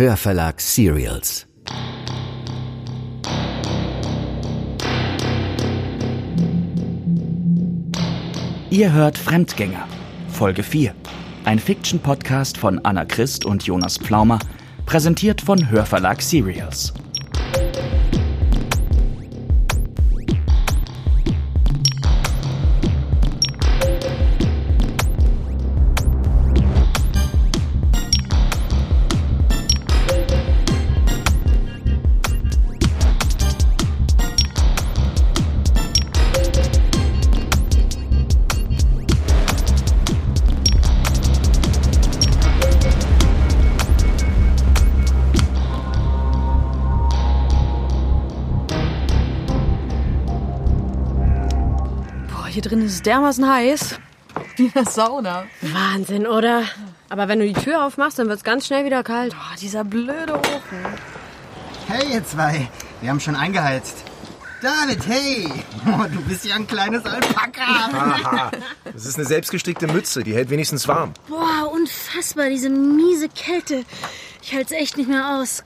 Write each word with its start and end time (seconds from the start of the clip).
Hörverlag 0.00 0.58
Serials. 0.62 1.46
Ihr 8.70 8.92
hört 8.94 9.18
Fremdgänger, 9.18 9.86
Folge 10.32 10.62
4. 10.62 10.94
Ein 11.44 11.58
Fiction-Podcast 11.58 12.56
von 12.56 12.82
Anna 12.82 13.04
Christ 13.04 13.44
und 13.44 13.64
Jonas 13.64 13.98
Pflaumer, 13.98 14.38
präsentiert 14.86 15.42
von 15.42 15.68
Hörverlag 15.68 16.22
Serials. 16.22 16.94
Drin 52.70 52.86
ist 52.86 52.94
es 52.94 53.02
dermaßen 53.02 53.48
heiß. 53.48 53.98
Wie 54.56 54.66
in 54.66 54.72
der 54.72 54.84
Sauna. 54.84 55.44
Wahnsinn, 55.60 56.26
oder? 56.26 56.62
Aber 57.08 57.26
wenn 57.26 57.40
du 57.40 57.46
die 57.46 57.60
Tür 57.60 57.84
aufmachst, 57.84 58.18
dann 58.18 58.28
wird's 58.28 58.44
ganz 58.44 58.66
schnell 58.66 58.84
wieder 58.84 59.02
kalt. 59.02 59.34
Oh, 59.34 59.56
dieser 59.60 59.82
blöde 59.82 60.34
Ofen. 60.34 60.78
Hey, 61.88 62.12
ihr 62.12 62.24
zwei. 62.24 62.68
Wir 63.00 63.10
haben 63.10 63.18
schon 63.18 63.34
eingeheizt. 63.34 64.04
David, 64.62 65.04
hey. 65.08 65.48
Oh, 65.86 66.04
du 66.04 66.20
bist 66.28 66.44
ja 66.44 66.54
ein 66.54 66.66
kleines 66.66 67.04
Alpaka. 67.04 68.50
Das 68.84 69.06
ist 69.06 69.16
eine 69.16 69.26
selbstgestrickte 69.26 69.88
Mütze, 69.88 70.22
die 70.22 70.34
hält 70.34 70.50
wenigstens 70.50 70.86
warm. 70.86 71.14
Boah, 71.28 71.72
unfassbar, 71.72 72.50
diese 72.50 72.68
miese 72.68 73.28
Kälte. 73.30 73.84
Ich 74.42 74.54
halte 74.54 74.74
es 74.74 74.80
echt 74.80 74.96
nicht 74.96 75.08
mehr 75.08 75.38
aus. 75.38 75.64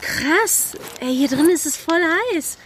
Krass. 0.00 0.72
Ey, 1.00 1.14
hier 1.14 1.28
drin 1.28 1.50
ist 1.50 1.66
es 1.66 1.76
voll 1.76 2.02
heiß. 2.32 2.58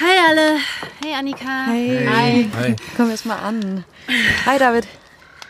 Hi 0.00 0.18
alle. 0.28 0.58
Hey 1.02 1.14
Annika. 1.14 1.66
Hey. 1.66 2.06
Hi. 2.06 2.50
Hi. 2.56 2.76
Komm 2.96 3.10
erst 3.10 3.26
mal 3.26 3.36
an. 3.36 3.84
Hi, 4.46 4.58
David. 4.58 4.86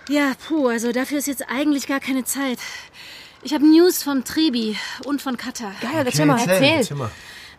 Ja, 0.09 0.33
puh, 0.49 0.69
also 0.69 0.91
dafür 0.91 1.19
ist 1.19 1.27
jetzt 1.27 1.45
eigentlich 1.49 1.87
gar 1.87 2.01
keine 2.01 2.25
Zeit. 2.25 2.59
Ich 3.43 3.53
habe 3.53 3.67
News 3.67 4.03
vom 4.03 4.25
Trebi 4.25 4.77
und 5.05 5.21
von 5.21 5.37
Katha. 5.37 5.73
Geil, 5.81 6.03
erzähl 6.05 6.27
mal. 6.27 6.39
erzähl. 6.39 6.79
Erzähl 6.79 6.97
mal. 6.97 7.11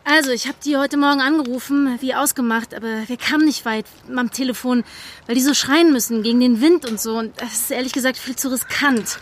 Also, 0.05 0.31
ich 0.31 0.47
habe 0.47 0.57
die 0.65 0.75
heute 0.75 0.97
Morgen 0.97 1.21
angerufen, 1.21 1.97
wie 2.01 2.13
ausgemacht, 2.13 2.73
aber 2.73 3.07
wir 3.07 3.17
kamen 3.17 3.45
nicht 3.45 3.63
weit 3.63 3.85
am 4.13 4.31
Telefon, 4.31 4.83
weil 5.27 5.35
die 5.35 5.41
so 5.41 5.53
schreien 5.53 5.93
müssen 5.93 6.23
gegen 6.23 6.41
den 6.41 6.59
Wind 6.59 6.89
und 6.89 6.99
so. 6.99 7.17
Und 7.17 7.39
das 7.39 7.53
ist 7.53 7.71
ehrlich 7.71 7.93
gesagt 7.93 8.17
viel 8.17 8.35
zu 8.35 8.51
riskant. 8.51 9.19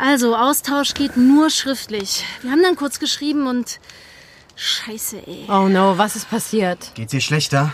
Also, 0.00 0.34
Austausch 0.34 0.94
geht 0.94 1.16
nur 1.16 1.50
schriftlich. 1.50 2.24
Wir 2.42 2.50
haben 2.50 2.62
dann 2.62 2.76
kurz 2.76 2.98
geschrieben 2.98 3.46
und. 3.46 3.78
Scheiße, 4.62 5.26
ey. 5.26 5.46
Oh 5.48 5.68
no, 5.68 5.96
was 5.96 6.16
ist 6.16 6.28
passiert? 6.28 6.90
Geht's 6.94 7.12
dir 7.12 7.22
schlechter? 7.22 7.72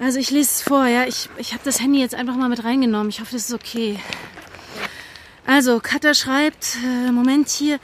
Also, 0.00 0.20
ich 0.20 0.30
lese 0.30 0.50
es 0.52 0.62
vor, 0.62 0.86
ja. 0.86 1.04
Ich, 1.04 1.28
ich 1.36 1.52
habe 1.52 1.64
das 1.64 1.80
Handy 1.80 1.98
jetzt 1.98 2.14
einfach 2.14 2.36
mal 2.36 2.48
mit 2.48 2.62
reingenommen. 2.62 3.08
Ich 3.08 3.18
hoffe, 3.18 3.32
das 3.32 3.48
ist 3.48 3.54
okay. 3.54 3.98
Also, 5.44 5.80
Katha 5.80 6.14
schreibt, 6.14 6.76
äh, 6.84 7.10
Moment 7.10 7.48
hier. 7.48 7.80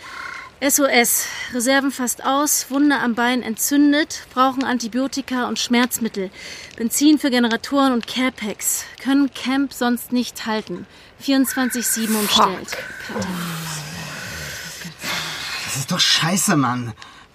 SOS. 0.63 1.27
Reserven 1.53 1.91
fast 1.91 2.25
aus, 2.25 2.67
Wunde 2.71 2.97
am 3.01 3.17
Bein 3.17 3.43
entzündet, 3.43 4.23
brauchen 4.33 4.63
Antibiotika 4.63 5.49
und 5.49 5.59
Schmerzmittel. 5.59 6.31
Benzin 6.77 7.19
für 7.19 7.31
Generatoren 7.31 7.93
und 7.93 8.07
Carepacks. 8.07 8.85
Können 9.03 9.35
Camp 9.35 9.73
sonst 9.73 10.13
nicht 10.13 10.47
halten. 10.47 10.87
24-7 11.21 12.17
umstellt. 12.17 12.77
Das 15.65 15.77
ist 15.77 15.91
doch 15.91 15.99
scheiße, 15.99 16.55
Mann. 16.55 16.93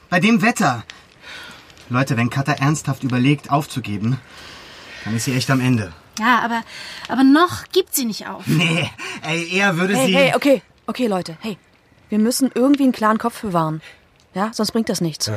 Bei 0.09 0.21
dem 0.21 0.41
Wetter. 0.41 0.85
Leute, 1.89 2.17
wenn 2.17 2.29
Katha 2.29 2.53
ernsthaft 2.53 3.03
überlegt, 3.03 3.51
aufzugeben, 3.51 4.19
dann 5.05 5.15
ist 5.15 5.25
sie 5.25 5.33
echt 5.33 5.49
am 5.49 5.59
Ende. 5.59 5.91
Ja, 6.19 6.39
aber, 6.39 6.61
aber 7.07 7.23
noch 7.23 7.63
gibt 7.71 7.95
sie 7.95 8.05
nicht 8.05 8.27
auf. 8.27 8.45
Nee, 8.45 8.89
ey, 9.23 9.49
eher 9.51 9.77
würde 9.77 9.95
Hey, 9.95 10.07
sie... 10.07 10.15
hey, 10.15 10.33
okay. 10.35 10.61
Okay, 10.85 11.07
Leute, 11.07 11.37
hey. 11.41 11.57
Wir 12.09 12.19
müssen 12.19 12.51
irgendwie 12.53 12.83
einen 12.83 12.91
klaren 12.91 13.17
Kopf 13.19 13.41
bewahren. 13.41 13.81
Ja, 14.33 14.51
sonst 14.53 14.71
bringt 14.71 14.89
das 14.89 15.01
nichts. 15.01 15.31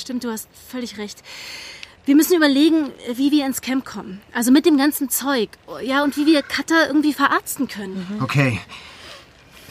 Stimmt, 0.00 0.24
du 0.24 0.30
hast 0.30 0.48
völlig 0.68 0.98
recht. 0.98 1.22
Wir 2.06 2.14
müssen 2.16 2.36
überlegen, 2.36 2.90
wie 3.14 3.30
wir 3.30 3.46
ins 3.46 3.62
Camp 3.62 3.84
kommen. 3.84 4.20
Also 4.34 4.50
mit 4.50 4.66
dem 4.66 4.76
ganzen 4.76 5.08
Zeug. 5.08 5.50
Ja, 5.82 6.04
und 6.04 6.16
wie 6.16 6.26
wir 6.26 6.42
Katha 6.42 6.86
irgendwie 6.86 7.14
verarzten 7.14 7.68
können. 7.68 8.18
Okay. 8.22 8.60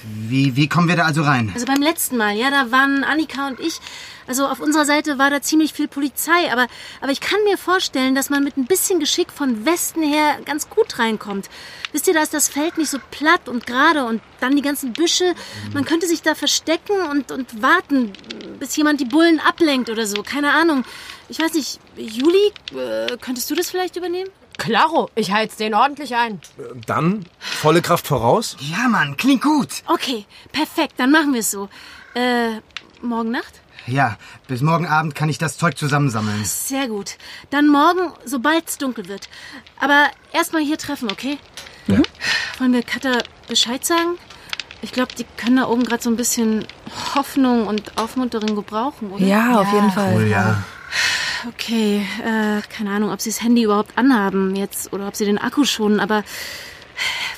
Wie, 0.04 0.56
wie 0.56 0.68
kommen 0.68 0.90
wir 0.90 0.98
da 0.98 1.04
also 1.04 1.22
rein? 1.24 1.52
Also 1.54 1.66
beim 1.66 1.82
letzten 1.82 2.18
Mal, 2.18 2.36
ja, 2.36 2.52
da 2.52 2.72
waren 2.72 3.04
Annika 3.04 3.48
und 3.48 3.60
ich. 3.60 3.80
Also 4.28 4.48
auf 4.48 4.60
unserer 4.60 4.86
Seite 4.86 5.18
war 5.18 5.30
da 5.30 5.42
ziemlich 5.42 5.74
viel 5.74 5.88
Polizei, 5.88 6.52
aber, 6.52 6.68
aber 7.02 7.12
ich 7.12 7.20
kann 7.20 7.44
mir 7.44 7.58
vorstellen, 7.58 8.16
dass 8.16 8.30
man 8.30 8.44
mit 8.44 8.58
ein 8.58 8.66
bisschen 8.66 9.00
Geschick 9.00 9.32
von 9.32 9.66
Westen 9.66 10.02
her 10.02 10.38
ganz 10.46 10.70
gut 10.70 10.98
reinkommt. 11.00 11.50
Wisst 11.92 12.08
ihr, 12.08 12.14
da 12.14 12.22
ist 12.22 12.34
das 12.34 12.48
Feld 12.48 12.78
nicht 12.78 12.90
so 12.90 13.00
platt 13.12 13.50
und 13.50 13.66
gerade 13.66 14.06
und 14.06 14.22
dann 14.40 14.56
die 14.56 14.62
ganzen 14.62 14.94
Büsche. 14.94 15.36
Man 15.74 15.86
könnte 15.86 16.08
sich 16.08 16.22
da 16.22 16.36
verstecken 16.36 16.96
und, 17.12 17.32
und 17.32 17.62
warten, 17.62 18.14
bis 18.60 18.76
jemand 18.76 19.00
die 19.00 19.06
Bullen 19.06 19.40
ablenkt 19.40 19.90
oder 19.90 20.06
so. 20.06 20.24
Keine 20.24 20.54
Ahnung. 20.54 20.86
Ich 21.30 21.40
weiß 21.40 21.54
nicht, 21.54 21.80
Juli, 21.98 22.52
äh, 22.78 23.18
könntest 23.18 23.50
du 23.52 23.56
das 23.56 23.70
vielleicht 23.70 23.96
übernehmen? 23.96 24.30
Klaro, 24.64 25.10
ich 25.16 25.30
heiz 25.30 25.58
den 25.58 25.74
ordentlich 25.74 26.16
ein. 26.16 26.40
Dann 26.88 27.26
volle 27.38 27.82
Kraft 27.82 28.08
voraus. 28.08 28.56
Ja, 28.62 28.88
Mann, 28.88 29.18
klingt 29.18 29.42
gut. 29.42 29.84
Okay, 29.88 30.26
perfekt, 30.54 30.94
dann 30.96 31.12
machen 31.12 31.34
wir 31.34 31.42
es 31.42 31.52
so. 31.52 31.68
Äh, 32.16 32.62
morgen 33.02 33.32
Nacht? 33.32 33.60
Ja, 33.88 34.18
bis 34.48 34.62
morgen 34.62 34.88
Abend 34.88 35.16
kann 35.16 35.28
ich 35.28 35.38
das 35.38 35.58
Zeug 35.58 35.78
zusammensammeln. 35.78 36.46
Sehr 36.46 36.88
gut. 36.88 37.18
Dann 37.50 37.68
morgen, 37.68 38.14
sobald 38.24 38.70
es 38.70 38.78
dunkel 38.78 39.10
wird. 39.10 39.28
Aber 39.82 40.08
erstmal 40.32 40.62
hier 40.62 40.78
treffen, 40.78 41.12
okay? 41.12 41.38
Ja. 41.88 42.00
Wollen 42.58 42.72
wir 42.72 42.84
Katha 42.84 43.18
Bescheid 43.50 43.84
sagen? 43.84 44.18
Ich 44.82 44.94
glaube, 44.94 45.14
die 45.14 45.26
können 45.36 45.58
da 45.58 45.68
oben 45.68 45.84
gerade 45.84 46.02
so 46.02 46.10
ein 46.10 46.16
bisschen 46.16 46.66
Hoffnung 47.16 47.68
und 47.68 47.98
Aufmunterung 47.98 48.56
gebrauchen, 48.56 49.12
oder? 49.12 49.26
Ja, 49.26 49.60
auf 49.60 49.74
jeden 49.74 49.92
Fall. 49.92 50.16
Cool, 50.16 50.28
ja. 50.28 50.64
Okay, 51.48 52.06
äh, 52.24 52.62
keine 52.70 52.92
Ahnung, 52.92 53.12
ob 53.12 53.20
sie 53.22 53.30
das 53.30 53.42
Handy 53.42 53.64
überhaupt 53.64 53.98
anhaben 53.98 54.56
jetzt 54.56 54.94
oder 54.94 55.08
ob 55.08 55.16
sie 55.16 55.26
den 55.26 55.38
Akku 55.38 55.66
schonen, 55.66 56.00
aber 56.00 56.24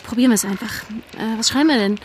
probieren 0.03 0.31
wir 0.31 0.35
es 0.35 0.45
einfach. 0.45 0.83
Äh, 1.17 1.37
was 1.37 1.49
schreiben 1.49 1.69
wir 1.69 1.77
denn? 1.77 1.99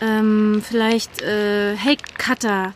Ähm, 0.00 0.62
vielleicht, 0.66 1.22
äh, 1.22 1.76
hey 1.76 1.96
Katha, 2.18 2.74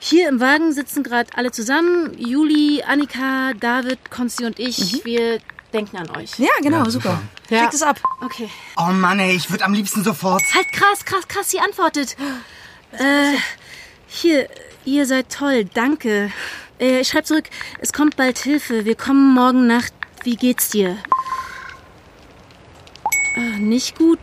hier 0.00 0.28
im 0.28 0.40
Wagen 0.40 0.72
sitzen 0.72 1.02
gerade 1.02 1.30
alle 1.36 1.52
zusammen. 1.52 2.16
Juli, 2.18 2.82
Annika, 2.86 3.52
David, 3.58 4.10
Konsti 4.10 4.44
und 4.46 4.58
ich. 4.58 5.04
Wir 5.04 5.38
denken 5.72 5.96
an 5.96 6.10
euch. 6.16 6.38
Ja, 6.38 6.48
genau, 6.60 6.84
Ja, 6.84 6.90
super. 6.90 7.10
super. 7.10 7.22
Ja. 7.50 7.60
Checkt 7.62 7.74
es 7.74 7.82
ab. 7.82 8.00
Okay. 8.20 8.48
Oh 8.76 8.90
Mann, 8.92 9.18
ey, 9.20 9.34
ich 9.36 9.50
würde 9.50 9.64
am 9.64 9.72
liebsten 9.74 10.02
sofort... 10.02 10.42
Halt 10.54 10.72
krass, 10.72 11.04
krass, 11.04 11.28
krass, 11.28 11.50
sie 11.50 11.60
antwortet. 11.60 12.16
Äh, 12.92 13.36
hier, 14.06 14.48
ihr 14.84 15.06
seid 15.06 15.30
toll, 15.32 15.64
danke. 15.64 16.32
Äh, 16.82 17.00
ich 17.00 17.08
schreibe 17.08 17.24
zurück, 17.24 17.44
es 17.78 17.92
kommt 17.92 18.16
bald 18.16 18.38
Hilfe. 18.38 18.84
Wir 18.84 18.96
kommen 18.96 19.32
morgen 19.34 19.66
Nacht. 19.68 19.94
Wie 20.24 20.34
geht's 20.34 20.68
dir? 20.70 20.98
Äh, 23.36 23.58
nicht 23.58 23.96
gut. 23.96 24.18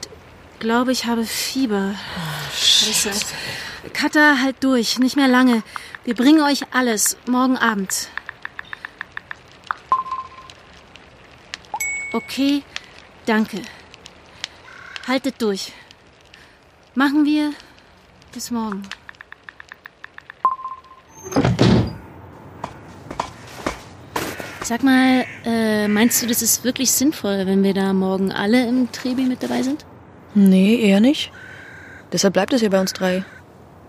Glaube, 0.60 0.92
ich 0.92 1.06
habe 1.06 1.26
Fieber. 1.26 1.96
Scheiße. 2.54 3.12
Katha, 3.94 4.40
halt 4.42 4.58
durch. 4.62 5.00
Nicht 5.00 5.16
mehr 5.16 5.30
lange. 5.30 5.64
Wir 6.04 6.16
bringen 6.16 6.42
euch 6.42 6.64
alles. 6.74 7.16
Morgen 7.28 7.58
Abend. 7.58 8.10
Okay, 12.12 12.64
danke. 13.26 13.62
Haltet 15.08 15.42
durch. 15.42 15.72
Machen 16.94 17.24
wir 17.24 17.54
bis 18.34 18.52
morgen. 18.52 18.84
Sag 24.70 24.84
mal, 24.84 25.26
äh, 25.46 25.88
meinst 25.88 26.22
du, 26.22 26.28
das 26.28 26.44
ist 26.44 26.64
wirklich 26.64 26.92
sinnvoll, 26.92 27.48
wenn 27.48 27.64
wir 27.64 27.74
da 27.74 27.92
morgen 27.92 28.32
alle 28.32 28.68
im 28.68 28.92
Trebi 28.92 29.24
mit 29.24 29.42
dabei 29.42 29.64
sind? 29.64 29.84
Nee, 30.36 30.76
eher 30.76 31.00
nicht. 31.00 31.32
Deshalb 32.12 32.36
bleibt 32.36 32.54
es 32.54 32.60
hier 32.60 32.70
bei 32.70 32.80
uns 32.80 32.94
drei. 32.94 33.26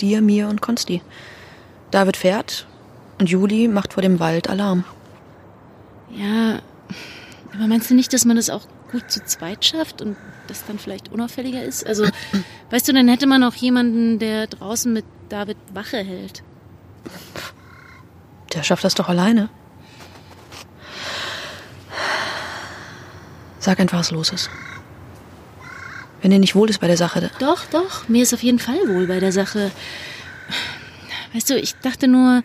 Dir, 0.01 0.23
mir 0.23 0.49
und 0.49 0.63
Konsti. 0.63 1.03
David 1.91 2.17
fährt 2.17 2.67
und 3.19 3.29
Juli 3.29 3.69
macht 3.69 3.93
vor 3.93 4.03
dem 4.03 4.21
Wald 4.21 4.49
Alarm. 4.49 4.85
Ja, 6.17 6.61
aber 7.55 7.67
meinst 7.67 7.91
du 7.91 7.95
nicht, 7.95 8.15
dass 8.15 8.25
man 8.25 8.37
das 8.37 8.49
auch 8.49 8.63
gut 8.91 9.11
zu 9.11 9.23
zweit 9.23 9.67
schafft 9.67 10.01
und 10.01 10.17
das 10.47 10.65
dann 10.65 10.79
vielleicht 10.79 11.13
unauffälliger 11.13 11.63
ist? 11.63 11.87
Also, 11.87 12.07
weißt 12.71 12.89
du, 12.89 12.95
dann 12.95 13.07
hätte 13.07 13.27
man 13.27 13.45
auch 13.45 13.55
jemanden, 13.55 14.19
der 14.19 14.47
draußen 14.47 14.91
mit 14.91 15.05
David 15.29 15.59
Wache 15.75 15.99
hält. 15.99 16.43
Der 18.55 18.63
schafft 18.63 18.85
das 18.85 18.95
doch 18.95 19.11
alleine. 19.11 19.51
Sag 23.61 23.79
einfach, 23.79 23.99
was 23.99 24.11
los 24.11 24.31
ist. 24.31 24.51
Wenn 26.23 26.31
dir 26.31 26.39
nicht 26.39 26.55
wohl 26.55 26.69
ist 26.69 26.81
bei 26.81 26.87
der 26.87 26.97
Sache. 26.97 27.31
Doch, 27.39 27.65
doch, 27.67 28.09
mir 28.09 28.23
ist 28.23 28.35
auf 28.35 28.43
jeden 28.43 28.59
Fall 28.59 28.79
wohl 28.89 29.07
bei 29.07 29.21
der 29.21 29.33
Sache. 29.33 29.71
Weißt 31.33 31.49
du, 31.49 31.59
ich 31.59 31.77
dachte 31.77 32.09
nur, 32.09 32.43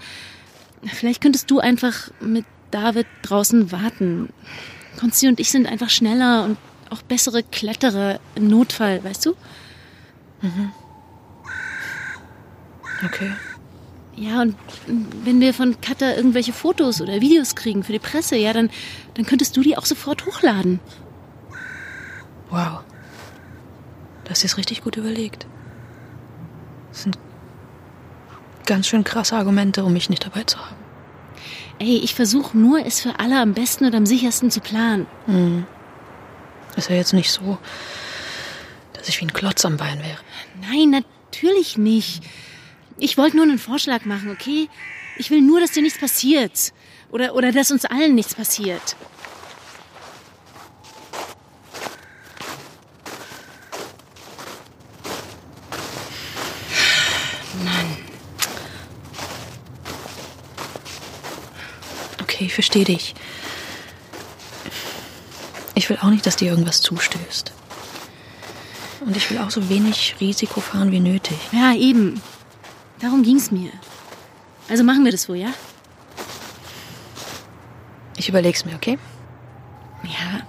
vielleicht 0.93 1.21
könntest 1.21 1.49
du 1.49 1.59
einfach 1.59 2.09
mit 2.19 2.45
David 2.71 3.07
draußen 3.23 3.71
warten. 3.71 4.29
Konsti 4.99 5.27
und 5.27 5.39
ich 5.39 5.51
sind 5.51 5.67
einfach 5.67 5.89
schneller 5.89 6.43
und 6.43 6.57
auch 6.89 7.01
bessere 7.01 7.43
Kletterer 7.43 8.19
im 8.35 8.47
Notfall, 8.47 9.03
weißt 9.03 9.25
du? 9.25 9.35
Okay. 13.05 13.31
Ja, 14.15 14.41
und 14.41 14.55
wenn 15.23 15.41
wir 15.41 15.53
von 15.53 15.81
Katha 15.81 16.13
irgendwelche 16.13 16.53
Fotos 16.53 17.01
oder 17.01 17.19
Videos 17.19 17.55
kriegen 17.55 17.83
für 17.83 17.91
die 17.91 17.99
Presse, 17.99 18.37
ja, 18.37 18.53
dann, 18.53 18.69
dann 19.15 19.25
könntest 19.25 19.57
du 19.57 19.61
die 19.61 19.77
auch 19.77 19.85
sofort 19.85 20.25
hochladen. 20.25 20.79
Wow. 22.55 22.79
Das 24.23 24.45
ist 24.45 24.55
richtig 24.57 24.81
gut 24.81 24.95
überlegt. 24.95 25.45
Das 26.89 27.03
sind 27.03 27.17
ganz 28.65 28.87
schön 28.87 29.03
krasse 29.03 29.35
Argumente, 29.35 29.83
um 29.83 29.91
mich 29.91 30.09
nicht 30.09 30.25
dabei 30.25 30.43
zu 30.43 30.57
haben. 30.57 30.77
Ey, 31.79 31.97
ich 31.97 32.15
versuche 32.15 32.57
nur, 32.57 32.85
es 32.85 33.01
für 33.01 33.19
alle 33.19 33.41
am 33.41 33.53
besten 33.53 33.83
und 33.83 33.93
am 33.93 34.05
sichersten 34.05 34.51
zu 34.51 34.61
planen. 34.61 35.05
Ist 36.77 36.89
ja 36.89 36.95
jetzt 36.95 37.11
nicht 37.11 37.29
so, 37.29 37.57
dass 38.93 39.09
ich 39.09 39.19
wie 39.19 39.25
ein 39.25 39.33
Klotz 39.33 39.65
am 39.65 39.75
Bein 39.75 39.99
wäre. 39.99 40.19
Nein, 40.61 40.91
natürlich 40.91 41.77
nicht. 41.77 42.23
Ich 42.97 43.17
wollte 43.17 43.35
nur 43.35 43.45
einen 43.45 43.59
Vorschlag 43.59 44.05
machen, 44.05 44.31
okay? 44.31 44.69
Ich 45.17 45.29
will 45.29 45.41
nur, 45.41 45.59
dass 45.59 45.71
dir 45.71 45.83
nichts 45.83 45.99
passiert. 45.99 46.71
Oder, 47.11 47.35
oder 47.35 47.51
dass 47.51 47.71
uns 47.71 47.83
allen 47.83 48.15
nichts 48.15 48.33
passiert. 48.33 48.95
Okay, 62.45 62.49
ich 62.49 62.53
verstehe 62.53 62.85
dich. 62.85 63.15
Ich 65.73 65.89
will 65.89 65.97
auch 65.97 66.09
nicht, 66.09 66.25
dass 66.27 66.35
dir 66.35 66.51
irgendwas 66.51 66.79
zustößt. 66.81 67.51
Und 69.01 69.17
ich 69.17 69.31
will 69.31 69.39
auch 69.39 69.49
so 69.49 69.67
wenig 69.67 70.15
Risiko 70.19 70.61
fahren 70.61 70.91
wie 70.91 70.99
nötig. 70.99 71.37
Ja, 71.51 71.73
eben. 71.73 72.21
Darum 72.99 73.23
ging's 73.23 73.49
mir. 73.49 73.71
Also 74.69 74.83
machen 74.83 75.03
wir 75.05 75.11
das 75.11 75.23
so, 75.23 75.33
ja? 75.33 75.49
Ich 78.17 78.29
überleg's 78.29 78.63
mir, 78.63 78.75
okay? 78.75 78.99
Ja, 80.03 80.45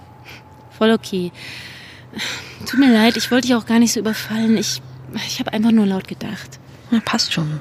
voll 0.77 0.91
okay. 0.91 1.31
Tut 2.67 2.79
mir 2.79 2.93
leid, 2.93 3.17
ich 3.17 3.31
wollte 3.31 3.47
dich 3.47 3.55
auch 3.55 3.65
gar 3.65 3.79
nicht 3.79 3.93
so 3.93 3.99
überfallen. 3.99 4.55
Ich, 4.57 4.83
ich 5.25 5.39
habe 5.39 5.51
einfach 5.51 5.71
nur 5.71 5.87
laut 5.87 6.07
gedacht. 6.07 6.59
Na, 6.91 6.99
passt 6.99 7.33
schon. 7.33 7.59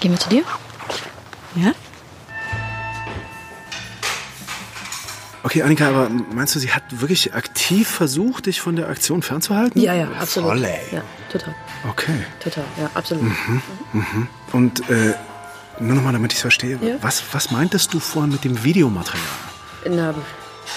Gehen 0.00 0.12
wir 0.12 0.18
zu 0.18 0.28
dir? 0.28 0.42
Ja? 1.56 1.72
Okay, 5.44 5.62
Annika, 5.62 5.88
aber 5.88 6.10
meinst 6.10 6.54
du, 6.54 6.58
sie 6.58 6.72
hat 6.72 6.82
wirklich 7.00 7.32
aktiv 7.34 7.88
versucht, 7.88 8.46
dich 8.46 8.60
von 8.60 8.76
der 8.76 8.88
Aktion 8.88 9.22
fernzuhalten? 9.22 9.80
Ja, 9.80 9.94
ja, 9.94 10.08
absolut. 10.20 10.50
Voll, 10.50 10.64
ey. 10.64 10.80
Ja, 10.92 11.02
total. 11.32 11.54
Okay. 11.88 12.24
Total, 12.42 12.64
ja, 12.78 12.90
absolut. 12.94 13.32
Und 14.52 14.90
äh, 14.90 15.14
nur 15.78 15.94
nochmal, 15.94 16.12
damit 16.12 16.32
ich 16.32 16.38
es 16.38 16.42
verstehe, 16.42 16.78
Ja. 16.82 16.96
was, 17.00 17.22
was 17.32 17.50
meintest 17.50 17.94
du 17.94 18.00
vorhin 18.00 18.32
mit 18.32 18.44
dem 18.44 18.62
Videomaterial? 18.64 19.22
Na, 19.88 20.14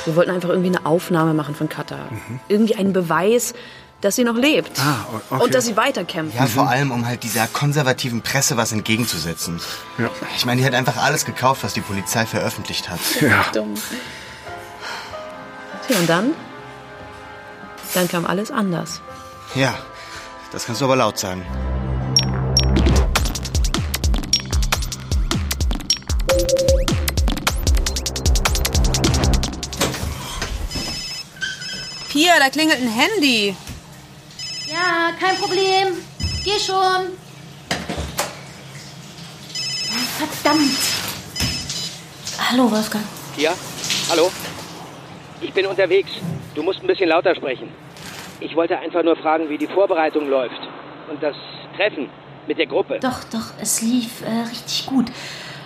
wir 0.05 0.15
wollten 0.15 0.31
einfach 0.31 0.49
irgendwie 0.49 0.69
eine 0.69 0.85
Aufnahme 0.85 1.33
machen 1.33 1.55
von 1.55 1.67
Katha. 1.67 2.07
Irgendwie 2.47 2.75
einen 2.75 2.93
Beweis, 2.93 3.53
dass 4.01 4.15
sie 4.15 4.23
noch 4.23 4.35
lebt. 4.35 4.79
Ah, 4.79 5.05
okay. 5.13 5.43
Und 5.43 5.53
dass 5.53 5.65
sie 5.65 5.77
weiterkämpft. 5.77 6.35
Ja, 6.35 6.47
vor 6.47 6.67
allem, 6.67 6.91
um 6.91 7.05
halt 7.05 7.23
dieser 7.23 7.47
konservativen 7.47 8.21
Presse 8.21 8.57
was 8.57 8.71
entgegenzusetzen. 8.71 9.61
Ja. 9.97 10.09
Ich 10.35 10.45
meine, 10.45 10.61
die 10.61 10.67
hat 10.67 10.73
einfach 10.73 10.97
alles 10.97 11.23
gekauft, 11.25 11.63
was 11.63 11.73
die 11.73 11.81
Polizei 11.81 12.25
veröffentlicht 12.25 12.89
hat. 12.89 12.99
Ja. 13.21 13.45
Dumm. 13.53 13.75
Tja, 15.87 15.97
und 15.99 16.09
dann? 16.09 16.31
Dann 17.93 18.07
kam 18.07 18.25
alles 18.25 18.51
anders. 18.51 19.01
Ja, 19.53 19.75
das 20.51 20.65
kannst 20.65 20.81
du 20.81 20.85
aber 20.85 20.95
laut 20.95 21.19
sagen. 21.19 21.45
Pia, 32.09 32.39
da 32.39 32.49
klingelt 32.49 32.81
ein 32.81 32.89
Handy. 32.89 33.55
Ja, 34.91 35.11
kein 35.17 35.37
Problem. 35.37 35.95
Geh 36.43 36.59
schon. 36.59 37.15
Verdammt. 40.19 40.77
Hallo, 42.49 42.69
Wolfgang. 42.69 43.05
Ja? 43.37 43.53
Hallo? 44.09 44.29
Ich 45.39 45.53
bin 45.53 45.65
unterwegs. 45.65 46.11
Du 46.55 46.61
musst 46.61 46.81
ein 46.81 46.87
bisschen 46.87 47.07
lauter 47.07 47.33
sprechen. 47.35 47.69
Ich 48.41 48.53
wollte 48.53 48.77
einfach 48.79 49.01
nur 49.03 49.15
fragen, 49.15 49.47
wie 49.47 49.57
die 49.57 49.67
Vorbereitung 49.67 50.27
läuft. 50.29 50.59
Und 51.09 51.23
das 51.23 51.37
Treffen 51.77 52.09
mit 52.45 52.57
der 52.57 52.67
Gruppe. 52.67 52.99
Doch, 52.99 53.23
doch, 53.31 53.53
es 53.61 53.81
lief 53.81 54.21
äh, 54.23 54.49
richtig 54.49 54.87
gut. 54.87 55.05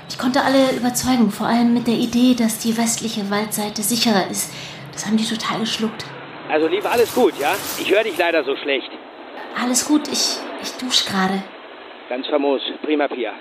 Ich 0.07 0.19
konnte 0.19 0.43
alle 0.43 0.71
überzeugen, 0.73 1.31
vor 1.31 1.47
allem 1.47 1.73
mit 1.73 1.87
der 1.87 1.95
Idee, 1.95 2.35
dass 2.35 2.59
die 2.59 2.77
westliche 2.77 3.31
Waldseite 3.31 3.81
sicherer 3.81 4.27
ist. 4.29 4.53
Das 4.91 5.07
haben 5.07 5.17
die 5.17 5.25
total 5.25 5.61
geschluckt. 5.61 6.05
Also 6.47 6.67
lief 6.67 6.85
alles 6.85 7.11
gut, 7.15 7.33
ja? 7.39 7.55
Ich 7.79 7.89
höre 7.89 8.03
dich 8.03 8.17
leider 8.19 8.43
so 8.43 8.55
schlecht. 8.55 8.91
Alles 9.61 9.87
gut, 9.87 10.07
ich, 10.07 10.37
ich 10.61 10.71
dusche 10.77 11.09
gerade. 11.09 11.43
Ganz 12.09 12.27
famos. 12.27 12.61
Prima, 12.83 13.07
Pia. 13.07 13.33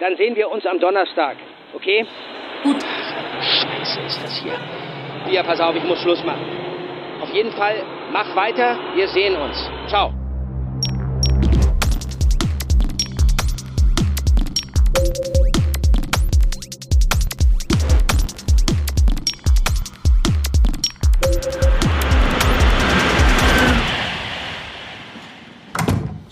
Dann 0.00 0.16
sehen 0.16 0.36
wir 0.36 0.50
uns 0.50 0.64
am 0.66 0.78
Donnerstag. 0.78 1.36
Okay? 1.74 2.06
Gut. 2.62 2.76
Scheiße 3.40 4.00
ist 4.06 4.22
das 4.22 4.42
hier. 4.42 4.58
Pia, 5.26 5.42
pass 5.42 5.60
auf, 5.60 5.74
ich 5.74 5.84
muss 5.84 6.00
Schluss 6.02 6.22
machen. 6.24 6.44
Auf 7.20 7.30
jeden 7.32 7.52
Fall, 7.52 7.82
mach 8.12 8.34
weiter. 8.36 8.78
Wir 8.94 9.08
sehen 9.08 9.36
uns. 9.36 9.70
Ciao. 9.88 10.12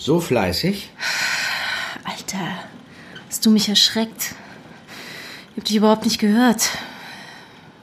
So 0.05 0.21
fleißig? 0.21 0.91
Alter, 2.05 2.47
hast 3.27 3.47
du 3.47 3.51
mich 3.51 3.71
erschreckt? 3.71 4.35
Ich 5.53 5.57
hab 5.57 5.65
dich 5.65 5.77
überhaupt 5.77 6.05
nicht 6.05 6.19
gehört. 6.19 6.69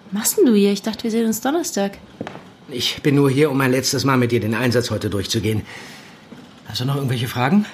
Was 0.06 0.12
machst 0.12 0.38
denn 0.38 0.46
du 0.46 0.54
hier? 0.54 0.72
Ich 0.72 0.84
dachte, 0.84 1.02
wir 1.02 1.10
sehen 1.10 1.26
uns 1.26 1.42
Donnerstag. 1.42 1.98
Ich 2.70 3.02
bin 3.02 3.16
nur 3.16 3.32
hier, 3.32 3.50
um 3.50 3.60
ein 3.60 3.72
letztes 3.72 4.04
Mal 4.04 4.18
mit 4.18 4.32
dir 4.32 4.40
den 4.40 4.54
Einsatz 4.54 4.92
heute 4.92 5.10
durchzugehen. 5.10 5.64
Hast 6.68 6.82
du 6.82 6.86
noch 6.86 6.96
irgendwelche 6.96 7.28
Fragen? 7.28 7.66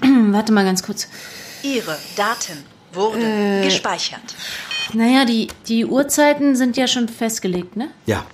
Hm, 0.00 0.32
Warte 0.32 0.52
mal 0.52 0.64
ganz 0.64 0.82
kurz. 0.82 1.08
Ihre 1.62 1.98
Daten 2.16 2.64
wurden 2.94 3.60
gespeichert. 3.60 4.22
Naja, 4.94 5.26
die, 5.26 5.48
die 5.68 5.84
Uhrzeiten 5.84 6.56
sind 6.56 6.78
ja 6.78 6.86
schon 6.86 7.10
festgelegt, 7.10 7.76
ne? 7.76 7.90
Ja. 8.06 8.24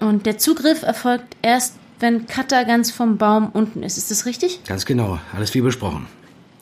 Und 0.00 0.26
der 0.26 0.36
Zugriff 0.36 0.82
erfolgt 0.82 1.34
erst, 1.40 1.76
wenn 2.00 2.26
Katha 2.26 2.64
ganz 2.64 2.90
vom 2.90 3.16
Baum 3.18 3.48
unten 3.50 3.82
ist. 3.82 3.98
Ist 3.98 4.10
das 4.10 4.26
richtig? 4.26 4.62
Ganz 4.64 4.84
genau. 4.86 5.18
Alles 5.34 5.54
wie 5.54 5.60
besprochen. 5.60 6.06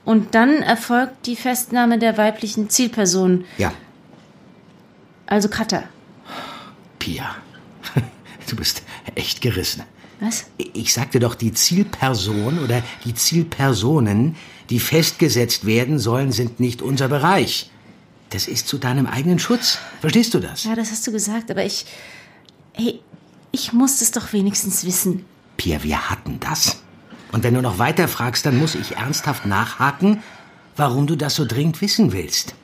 Und 0.04 0.34
dann 0.34 0.62
erfolgt 0.62 1.26
die 1.26 1.36
Festnahme 1.36 1.98
der 1.98 2.16
weiblichen 2.18 2.68
Zielperson, 2.70 3.44
Ja. 3.58 3.72
also 5.26 5.48
Katha. 5.48 5.84
Pia. 6.98 7.34
Du 8.50 8.56
bist 8.56 8.82
echt 9.14 9.40
gerissen. 9.40 9.82
Was? 10.20 10.44
Ich 10.58 10.92
sagte 10.92 11.18
doch, 11.20 11.34
die 11.34 11.52
Zielperson 11.54 12.58
oder 12.58 12.82
die 13.04 13.14
Zielpersonen, 13.14 14.36
die 14.68 14.78
festgesetzt 14.78 15.64
werden 15.64 15.98
sollen, 15.98 16.32
sind 16.32 16.60
nicht 16.60 16.82
unser 16.82 17.08
Bereich. 17.08 17.70
Das 18.30 18.48
ist 18.48 18.68
zu 18.68 18.76
deinem 18.78 19.06
eigenen 19.06 19.38
Schutz. 19.38 19.78
Verstehst 20.00 20.34
du 20.34 20.38
das? 20.40 20.64
Ja, 20.64 20.74
das 20.74 20.90
hast 20.90 21.06
du 21.06 21.12
gesagt, 21.12 21.50
aber 21.50 21.64
ich. 21.64 21.86
Hey, 22.74 23.00
ich 23.52 23.72
muss 23.72 24.00
es 24.00 24.10
doch 24.10 24.32
wenigstens 24.32 24.84
wissen. 24.84 25.24
Pia, 25.56 25.82
wir 25.82 26.10
hatten 26.10 26.40
das. 26.40 26.82
Und 27.30 27.44
wenn 27.44 27.54
du 27.54 27.62
noch 27.62 27.78
weiter 27.78 28.08
fragst, 28.08 28.44
dann 28.44 28.58
muss 28.58 28.74
ich 28.74 28.96
ernsthaft 28.96 29.46
nachhaken, 29.46 30.22
warum 30.76 31.06
du 31.06 31.16
das 31.16 31.34
so 31.34 31.44
dringend 31.44 31.80
wissen 31.80 32.12
willst. 32.12 32.54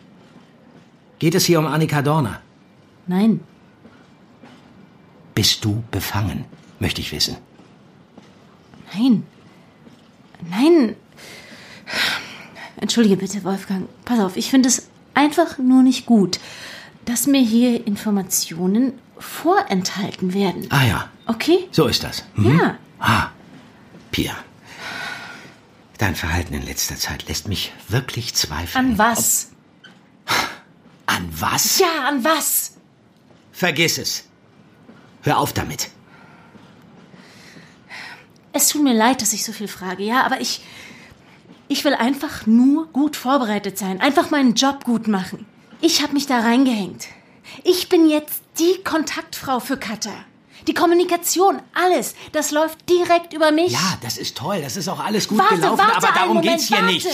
Geht 1.19 1.35
es 1.35 1.45
hier 1.45 1.59
um 1.59 1.67
Annika 1.67 2.03
Dorner? 2.03 2.41
Nein. 3.07 3.41
Bist 5.35 5.65
du 5.65 5.83
befangen? 5.91 6.45
Möchte 6.81 7.01
ich 7.01 7.13
wissen. 7.13 7.37
Nein. 8.95 9.25
Nein. 10.51 10.97
Entschuldige 12.77 13.17
bitte, 13.17 13.45
Wolfgang. 13.45 13.89
Pass 14.05 14.21
auf, 14.21 14.37
ich 14.37 14.51
finde 14.51 14.69
es 14.69 14.89
einfach 15.15 15.59
nur 15.59 15.83
nicht 15.83 16.07
gut, 16.07 16.39
dass 17.09 17.27
mir 17.27 17.41
hier 17.41 17.87
Informationen 17.87 18.93
vorenthalten 19.19 20.35
werden. 20.35 20.67
Ah 20.71 20.85
ja, 20.85 21.11
Okay? 21.27 21.69
so 21.71 21.87
ist 21.87 22.05
das. 22.05 22.25
Mhm. 22.35 22.59
Ja. 22.59 22.79
Ah, 22.99 23.29
Pia. 24.11 24.35
Dein 25.99 26.15
Verhalten 26.15 26.55
in 26.55 26.63
letzter 26.65 26.97
Zeit 26.97 27.27
lässt 27.29 27.49
mich 27.49 27.73
wirklich 27.89 28.35
zweifeln. 28.35 28.93
An 28.93 28.99
was? 28.99 29.51
An 31.07 31.29
was? 31.33 31.79
Ja, 31.79 32.07
an 32.07 32.23
was? 32.25 32.77
Vergiss 33.53 33.99
es. 33.99 34.25
Hör 35.23 35.39
auf 35.39 35.53
damit. 35.53 35.91
Es 38.53 38.69
tut 38.69 38.83
mir 38.85 38.95
leid, 38.95 39.21
dass 39.23 39.33
ich 39.33 39.45
so 39.45 39.53
viel 39.53 39.69
frage, 39.69 40.03
ja, 40.05 40.25
aber 40.25 40.41
ich. 40.41 40.61
Ich 41.71 41.85
will 41.85 41.93
einfach 41.95 42.47
nur 42.47 42.87
gut 42.93 43.15
vorbereitet 43.15 43.77
sein. 43.77 44.01
Einfach 44.01 44.31
meinen 44.31 44.55
Job 44.55 44.85
gut 44.85 45.07
machen. 45.07 45.45
Ich 45.81 46.03
habe 46.03 46.13
mich 46.15 46.27
da 46.27 46.41
reingehängt. 46.41 47.07
Ich 47.65 47.89
bin 47.89 48.09
jetzt 48.09 48.43
die 48.59 48.83
Kontaktfrau 48.83 49.61
für 49.61 49.77
Katha. 49.77 50.13
Die 50.67 50.75
Kommunikation, 50.75 51.63
alles, 51.73 52.15
das 52.33 52.51
läuft 52.51 52.89
direkt 52.91 53.33
über 53.33 53.53
mich. 53.53 53.73
Ja, 53.73 53.99
das 54.03 54.19
ist 54.19 54.37
toll. 54.37 54.61
Das 54.61 54.77
ist 54.77 54.89
auch 54.89 54.99
alles 55.03 55.29
gut 55.29 55.39
warte, 55.39 55.55
gelaufen, 55.55 55.79
warte 55.79 55.97
aber 55.97 56.07
einen 56.09 56.15
darum 56.17 56.37
Moment, 56.39 56.53
geht's 56.53 56.69
hier 56.69 56.79
warte. 56.79 56.93
nicht. 56.93 57.09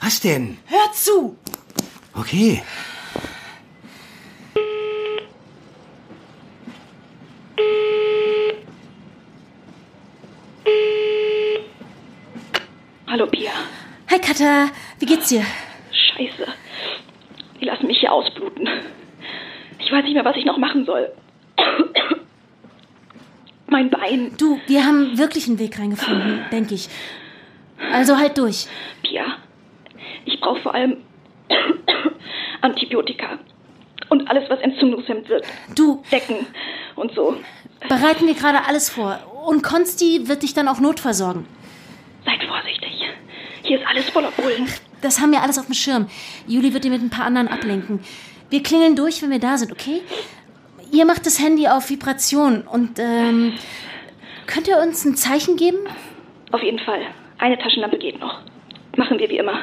Was 0.00 0.20
denn? 0.20 0.58
Hör 0.66 0.92
zu! 0.92 1.36
Okay. 2.14 2.62
Hallo 13.06 13.26
Pia. 13.26 13.52
Hi 14.10 14.18
Katha, 14.20 14.68
wie 14.98 15.06
geht's 15.06 15.28
dir? 15.28 15.44
Scheiße. 15.92 16.46
Hier 18.06 18.12
ausbluten. 18.12 18.68
Ich 19.80 19.90
weiß 19.90 20.04
nicht 20.04 20.14
mehr, 20.14 20.24
was 20.24 20.36
ich 20.36 20.44
noch 20.44 20.58
machen 20.58 20.84
soll. 20.84 21.10
Mein 23.66 23.90
Bein. 23.90 24.30
Du, 24.38 24.60
wir 24.68 24.84
haben 24.84 25.18
wirklich 25.18 25.48
einen 25.48 25.58
Weg 25.58 25.76
reingefunden, 25.76 26.44
denke 26.52 26.76
ich. 26.76 26.88
Also 27.92 28.16
halt 28.16 28.38
durch. 28.38 28.68
Pia, 29.02 29.24
ich 30.24 30.38
brauche 30.38 30.60
vor 30.60 30.72
allem 30.72 30.98
Antibiotika. 32.60 33.40
Und 34.08 34.30
alles, 34.30 34.48
was 34.48 34.60
entzündungshemmend 34.60 35.28
wird. 35.28 35.44
Du. 35.74 36.04
Decken 36.12 36.46
und 36.94 37.12
so. 37.12 37.34
Bereiten 37.88 38.28
wir 38.28 38.34
gerade 38.34 38.66
alles 38.68 38.88
vor. 38.88 39.18
Und 39.46 39.64
Konsti 39.64 40.28
wird 40.28 40.44
dich 40.44 40.54
dann 40.54 40.68
auch 40.68 40.78
notversorgen. 40.78 41.44
Seid 42.24 42.40
vorsichtig. 42.44 43.02
Hier 43.64 43.80
ist 43.80 43.86
alles 43.88 44.08
voller 44.10 44.30
Bullen. 44.30 44.68
Das 45.02 45.20
haben 45.20 45.30
wir 45.32 45.42
alles 45.42 45.58
auf 45.58 45.66
dem 45.66 45.74
Schirm. 45.74 46.06
Juli 46.46 46.72
wird 46.74 46.84
dir 46.84 46.90
mit 46.90 47.02
ein 47.02 47.10
paar 47.10 47.24
anderen 47.26 47.48
ablenken. 47.48 48.00
Wir 48.50 48.62
klingeln 48.62 48.96
durch, 48.96 49.22
wenn 49.22 49.30
wir 49.30 49.38
da 49.40 49.58
sind, 49.58 49.72
okay? 49.72 50.02
Ihr 50.92 51.04
macht 51.04 51.26
das 51.26 51.40
Handy 51.40 51.66
auf 51.68 51.90
Vibration 51.90 52.62
und 52.62 52.98
ähm, 52.98 53.52
könnt 54.46 54.68
ihr 54.68 54.78
uns 54.78 55.04
ein 55.04 55.16
Zeichen 55.16 55.56
geben? 55.56 55.78
Auf 56.52 56.62
jeden 56.62 56.78
Fall. 56.78 57.00
Eine 57.38 57.58
Taschenlampe 57.58 57.98
geht 57.98 58.20
noch. 58.20 58.40
Machen 58.96 59.18
wir 59.18 59.28
wie 59.28 59.38
immer. 59.38 59.58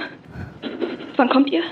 Wann 1.15 1.29
kommt 1.29 1.49
ihr? 1.49 1.63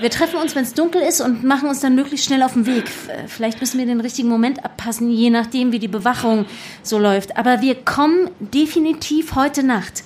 Wir 0.00 0.10
treffen 0.10 0.40
uns, 0.40 0.56
wenn 0.56 0.64
es 0.64 0.74
dunkel 0.74 1.00
ist 1.02 1.20
und 1.20 1.44
machen 1.44 1.68
uns 1.68 1.80
dann 1.80 1.94
möglichst 1.94 2.26
schnell 2.26 2.42
auf 2.42 2.54
den 2.54 2.66
Weg. 2.66 2.84
F- 2.86 3.10
Vielleicht 3.28 3.60
müssen 3.60 3.78
wir 3.78 3.86
den 3.86 4.00
richtigen 4.00 4.28
Moment 4.28 4.64
abpassen, 4.64 5.08
je 5.10 5.30
nachdem, 5.30 5.70
wie 5.70 5.78
die 5.78 5.86
Bewachung 5.88 6.46
so 6.82 6.98
läuft. 6.98 7.36
Aber 7.38 7.62
wir 7.62 7.76
kommen 7.76 8.28
definitiv 8.40 9.36
heute 9.36 9.62
Nacht. 9.62 10.02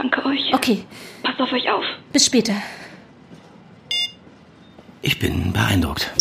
Danke 0.00 0.24
euch. 0.26 0.54
Okay, 0.54 0.84
Passt 1.24 1.40
auf 1.40 1.52
euch 1.52 1.68
auf. 1.68 1.84
bis 2.12 2.24
später. 2.26 2.54
Ich 5.02 5.18
bin 5.18 5.52
beeindruckt. 5.52 6.12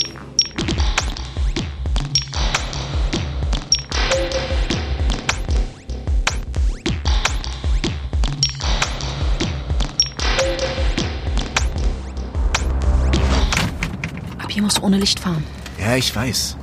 Ab 14.40 14.52
hier 14.52 14.62
musst 14.62 14.78
du 14.78 14.82
ohne 14.84 14.98
Licht 14.98 15.20
fahren. 15.20 15.44
Ja, 15.80 15.96
ich 15.96 16.16
weiß. 16.16 16.58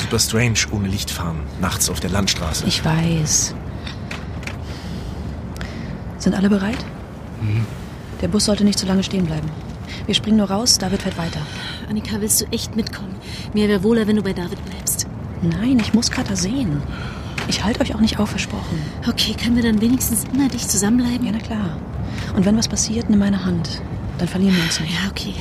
Super 0.00 0.18
strange, 0.18 0.58
ohne 0.70 0.88
Licht 0.88 1.10
fahren. 1.10 1.40
Nachts 1.60 1.90
auf 1.90 2.00
der 2.00 2.10
Landstraße. 2.10 2.66
Ich 2.66 2.84
weiß. 2.84 3.54
Sind 6.24 6.34
alle 6.34 6.48
bereit? 6.48 6.78
Der 8.22 8.28
Bus 8.28 8.46
sollte 8.46 8.64
nicht 8.64 8.78
zu 8.78 8.86
lange 8.86 9.02
stehen 9.02 9.26
bleiben. 9.26 9.50
Wir 10.06 10.14
springen 10.14 10.38
nur 10.38 10.50
raus, 10.50 10.78
David 10.78 11.02
fährt 11.02 11.18
weiter. 11.18 11.40
Annika, 11.86 12.18
willst 12.18 12.40
du 12.40 12.46
echt 12.46 12.76
mitkommen? 12.76 13.14
Mir 13.52 13.68
wäre 13.68 13.82
wohler, 13.82 14.06
wenn 14.06 14.16
du 14.16 14.22
bei 14.22 14.32
David 14.32 14.64
bleibst. 14.64 15.06
Nein, 15.42 15.78
ich 15.80 15.92
muss 15.92 16.10
Katha 16.10 16.34
sehen. 16.34 16.80
Ich 17.46 17.62
halte 17.62 17.82
euch 17.82 17.94
auch 17.94 18.00
nicht 18.00 18.18
auf, 18.18 18.30
versprochen. 18.30 18.78
Okay, 19.06 19.34
können 19.34 19.56
wir 19.56 19.62
dann 19.64 19.82
wenigstens 19.82 20.24
immer 20.32 20.48
dicht 20.48 20.70
zusammenbleiben? 20.70 21.26
Ja, 21.26 21.32
na 21.32 21.40
klar. 21.40 21.76
Und 22.34 22.46
wenn 22.46 22.56
was 22.56 22.68
passiert, 22.68 23.10
nimm 23.10 23.18
meine 23.18 23.44
Hand. 23.44 23.82
Dann 24.16 24.26
verlieren 24.26 24.56
wir 24.56 24.62
uns 24.62 24.80
nicht. 24.80 24.94
Ja, 24.94 25.10
okay. 25.10 25.34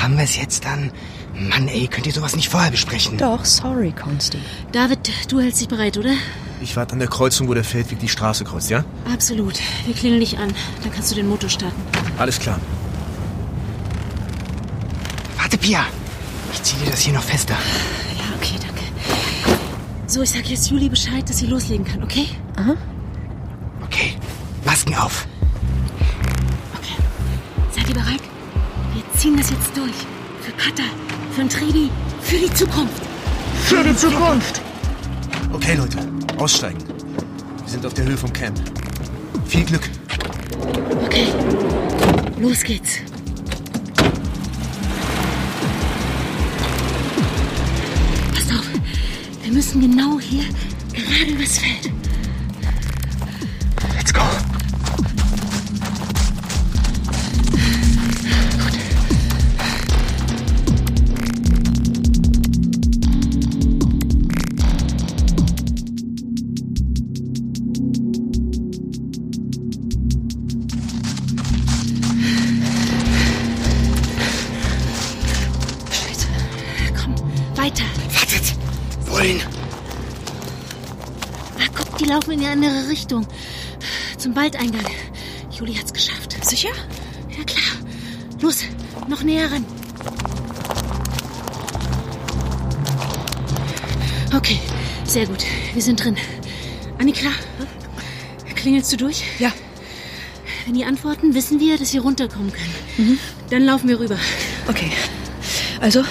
Haben 0.00 0.18
wir 0.18 0.22
es 0.22 0.36
jetzt 0.36 0.64
dann? 0.64 0.92
Mann, 1.34 1.66
ey, 1.66 1.88
könnt 1.88 2.06
ihr 2.06 2.12
sowas 2.12 2.36
nicht 2.36 2.48
vorher 2.48 2.70
besprechen? 2.70 3.18
Doch, 3.18 3.44
sorry, 3.44 3.90
Consti. 3.90 4.38
David, 4.70 5.00
du 5.32 5.40
hältst 5.40 5.62
dich 5.62 5.68
bereit, 5.68 5.98
oder? 5.98 6.12
Ich 6.60 6.76
warte 6.76 6.92
an 6.94 6.98
der 6.98 7.08
Kreuzung, 7.08 7.48
wo 7.48 7.54
der 7.54 7.64
Feldweg 7.64 7.98
die 8.00 8.08
Straße 8.08 8.44
kreuzt, 8.44 8.70
ja? 8.70 8.84
Absolut. 9.12 9.58
Wir 9.86 9.94
klingeln 9.94 10.20
dich 10.20 10.38
an. 10.38 10.52
Dann 10.82 10.92
kannst 10.92 11.10
du 11.10 11.14
den 11.14 11.28
Motor 11.28 11.48
starten. 11.48 11.80
Alles 12.18 12.38
klar. 12.38 12.58
Warte, 15.36 15.56
Pia. 15.56 15.84
Ich 16.52 16.62
zieh 16.62 16.76
dir 16.76 16.90
das 16.90 17.00
hier 17.00 17.14
noch 17.14 17.22
fester. 17.22 17.54
Ja, 17.54 18.24
okay, 18.36 18.56
danke. 18.60 18.82
So, 20.06 20.22
ich 20.22 20.30
sag 20.30 20.46
jetzt 20.46 20.70
Juli 20.70 20.88
Bescheid, 20.88 21.28
dass 21.28 21.38
sie 21.38 21.46
loslegen 21.46 21.84
kann, 21.84 22.02
okay? 22.02 22.28
Aha. 22.56 22.74
Okay, 23.84 24.14
Masken 24.64 24.94
auf. 24.94 25.26
Seid 27.70 27.88
ihr 27.88 27.94
bereit? 27.94 28.20
Wir 28.94 29.02
ziehen 29.18 29.36
das 29.36 29.50
jetzt 29.50 29.76
durch. 29.76 29.94
Für 30.42 30.52
Katha, 30.52 30.88
für 31.32 31.46
Trebi, 31.46 31.90
für 32.22 32.38
die 32.38 32.52
Zukunft. 32.52 33.02
Für 33.64 33.84
die 33.84 33.94
Zukunft. 33.94 34.60
Okay, 35.52 35.74
Leute, 35.74 35.98
aussteigen. 36.38 36.82
Wir 37.62 37.68
sind 37.70 37.86
auf 37.86 37.94
der 37.94 38.04
Höhe 38.04 38.16
vom 38.16 38.32
Camp. 38.32 38.58
Viel 39.46 39.64
Glück. 39.64 39.88
Okay, 41.04 41.26
los 42.38 42.62
geht's. 42.62 42.98
Passt 48.34 48.52
auf, 48.52 48.68
wir 49.42 49.52
müssen 49.52 49.80
genau 49.80 50.18
hier 50.20 50.44
gerade 50.92 51.30
übers 51.32 51.58
Feld. 51.58 51.92
Die 81.98 82.04
laufen 82.04 82.32
in 82.32 82.40
die 82.40 82.46
andere 82.46 82.88
Richtung. 82.88 83.26
Zum 84.16 84.34
Waldeingang. 84.36 84.84
Juli 85.50 85.74
hat's 85.74 85.92
geschafft. 85.92 86.36
Sicher? 86.44 86.70
Ja, 87.36 87.44
klar. 87.44 87.90
Los, 88.40 88.62
noch 89.08 89.22
näher 89.22 89.50
ran. 89.50 89.64
Okay, 94.34 94.60
sehr 95.04 95.26
gut. 95.26 95.44
Wir 95.74 95.82
sind 95.82 96.02
drin. 96.02 96.16
Annika, 96.98 97.30
klingelst 98.54 98.92
du 98.92 98.96
durch? 98.96 99.24
Ja. 99.38 99.52
Wenn 100.64 100.74
die 100.74 100.84
antworten, 100.84 101.34
wissen 101.34 101.60
wir, 101.60 101.78
dass 101.78 101.94
wir 101.94 102.02
runterkommen 102.02 102.52
können. 102.52 103.18
Dann 103.50 103.64
laufen 103.64 103.88
wir 103.88 103.98
rüber. 103.98 104.18
Okay. 104.68 104.92
Also, 105.80 106.04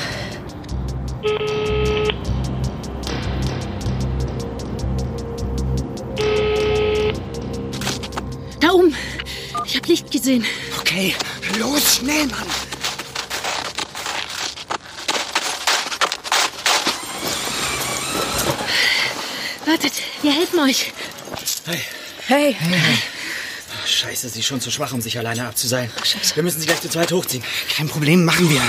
sehen. 10.28 10.46
Okay, 10.80 11.16
los, 11.58 11.96
schnell, 11.96 12.28
Mann. 12.28 12.48
Wartet, 19.66 19.94
wir 20.22 20.34
helfen 20.34 20.60
euch. 20.60 20.92
Hey. 21.66 21.82
Hey. 22.28 22.56
hey. 22.60 22.98
Scheiße, 23.86 24.28
sie 24.28 24.40
ist 24.40 24.46
schon 24.46 24.60
zu 24.60 24.70
schwach, 24.70 24.92
um 24.92 25.02
sich 25.02 25.18
alleine 25.18 25.48
abzuseilen. 25.48 25.90
Scheiße. 26.04 26.36
Wir 26.36 26.44
müssen 26.44 26.60
sie 26.60 26.66
gleich 26.66 26.82
zu 26.82 26.90
zweit 26.90 27.12
hochziehen. 27.14 27.44
Kein 27.78 27.88
Problem, 27.88 28.26
machen 28.26 28.50
wir. 28.50 28.62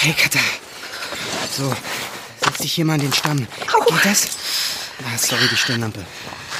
Hey, 0.00 0.14
Katha. 0.14 0.40
So, 1.56 1.72
setz 2.44 2.58
dich 2.58 2.72
hier 2.72 2.84
mal 2.84 2.94
an 2.94 3.00
den 3.02 3.12
Stamm. 3.12 3.46
Au. 3.72 3.84
Geht 3.84 4.04
das? 4.04 4.26
Ah, 5.04 5.16
sorry, 5.16 5.46
die 5.48 5.56
Stirnlampe. 5.56 6.04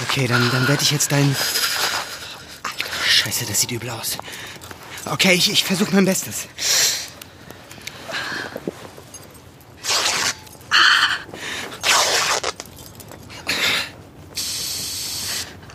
Okay, 0.09 0.29
dann, 0.29 0.49
dann 0.53 0.69
werde 0.69 0.83
ich 0.83 0.93
jetzt 0.93 1.11
deinen 1.11 1.35
Scheiße, 3.23 3.47
das 3.47 3.61
sieht 3.61 3.71
übel 3.71 3.91
aus. 3.91 4.19
Okay, 5.07 5.33
ich, 5.35 5.51
ich 5.51 5.65
versuche 5.65 5.93
mein 5.95 6.05
Bestes. 6.05 6.47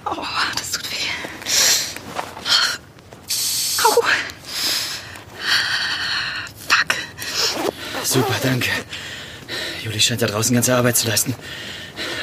Oh, 0.05 0.15
das 0.55 0.71
tut 0.71 0.83
weh. 0.91 0.95
Au. 3.83 4.01
Fuck. 6.67 6.95
Super, 8.03 8.35
danke. 8.41 8.69
Juli 9.83 9.99
scheint 9.99 10.21
da 10.21 10.27
draußen 10.27 10.53
ganze 10.53 10.75
Arbeit 10.75 10.97
zu 10.97 11.07
leisten. 11.07 11.35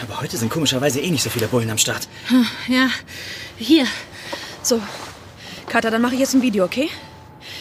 Aber 0.03 0.21
heute 0.21 0.37
sind 0.37 0.51
komischerweise 0.51 1.01
eh 1.01 1.11
nicht 1.11 1.23
so 1.23 1.31
viele 1.31 1.47
Bullen 1.49 1.71
am 1.71 1.79
Start. 1.79 2.09
Hm, 2.29 2.47
Ja, 2.69 2.89
hier. 3.59 3.87
So. 4.63 4.81
Katha, 5.75 5.91
dann 5.91 6.03
mache 6.03 6.15
ich 6.15 6.21
jetzt 6.21 6.35
ein 6.35 6.43
Video, 6.43 6.65
okay? 6.65 6.89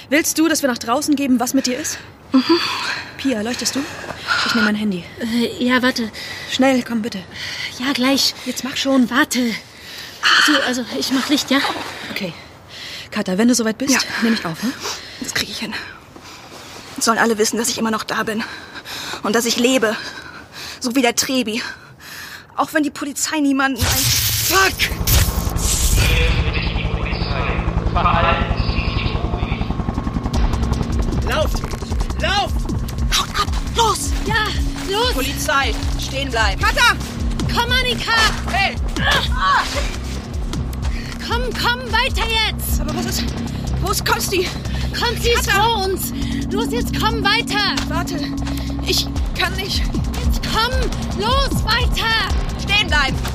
Willst 0.08 0.38
du, 0.38 0.48
dass 0.48 0.62
wir 0.62 0.70
nach 0.70 0.78
draußen 0.78 1.16
geben, 1.16 1.40
was 1.40 1.56
mit 1.56 1.66
dir 1.66 1.80
ist? 1.80 1.98
Mhm. 2.32 2.44
Pia, 3.18 3.42
leuchtest 3.42 3.74
du? 3.76 3.80
Ich 4.46 4.54
nehme 4.54 4.68
mein 4.68 4.76
Handy. 4.76 5.04
Äh, 5.20 5.66
ja, 5.66 5.82
warte. 5.82 6.12
Schnell, 6.52 6.84
komm 6.84 7.02
bitte. 7.02 7.18
Ja, 7.80 7.92
gleich. 7.92 8.36
Jetzt 8.46 8.64
mach 8.64 8.78
schon. 8.78 9.10
Warte. 9.10 9.40
So, 10.46 10.54
also 10.68 10.86
ich 11.00 11.12
mach 11.12 11.28
Licht, 11.30 11.50
ja? 11.50 11.58
Okay. 12.12 12.34
Katha, 13.10 13.40
wenn 13.40 13.48
du 13.48 13.56
soweit 13.56 13.80
bist, 13.80 13.94
Ja. 13.96 14.00
nehme 14.22 14.36
ich 14.36 14.46
auf, 14.46 14.62
ne? 14.62 14.72
Das 15.22 15.34
kriege 15.34 15.52
ich 15.52 15.58
hin. 15.58 15.74
Jetzt 16.96 17.06
sollen 17.06 17.18
alle 17.18 17.40
wissen, 17.40 17.58
dass 17.58 17.70
ich 17.70 17.80
immer 17.80 17.90
noch 17.90 18.04
da 18.04 18.22
bin. 18.22 18.44
Und 19.24 19.36
dass 19.36 19.46
ich 19.46 19.58
lebe. 19.58 19.98
So 20.80 20.94
wie 20.94 21.02
der 21.02 21.16
Trebi. 21.16 21.64
Auch 22.56 22.76
wenn 22.76 22.84
die 22.84 22.92
Polizei 22.92 23.40
niemanden 23.40 23.84
ein... 27.96 28.36
Fuck! 30.34 31.30
Lauft! 31.30 31.62
Lauft! 32.22 32.56
Haut 33.18 33.30
ab! 33.40 33.48
Los! 33.76 34.12
Ja, 34.26 34.48
los! 34.92 35.14
Polizei, 35.14 35.74
stehen 36.00 36.30
bleiben. 36.30 36.62
Katha! 36.62 36.96
Komm, 37.54 37.72
Annika! 37.72 38.12
Hey! 38.52 38.76
Komm, 41.28 41.44
komm, 41.54 41.80
weiter 41.92 42.26
jetzt! 42.30 42.82
Aber 42.82 42.96
was 42.96 43.06
ist... 43.06 43.24
Wo 43.82 43.92
ist 43.92 44.06
Konsti? 44.06 44.48
Komm, 44.98 45.16
sie 45.22 45.30
ist 45.30 45.52
vor 45.52 45.84
uns! 45.84 46.14
Los, 46.52 46.72
jetzt 46.72 46.94
komm 47.00 47.24
weiter! 47.24 47.76
Warte. 47.90 48.20
Ich 48.86 49.08
kann 49.38 49.54
nicht. 49.56 49.84
Jetzt 50.26 50.42
komm! 50.52 50.72
Los, 51.20 51.64
weiter! 51.64 52.30
Stehen 52.62 52.88
bleiben! 52.88 53.33